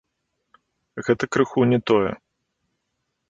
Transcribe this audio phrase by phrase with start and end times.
[1.09, 2.11] Гэта крыху не тое.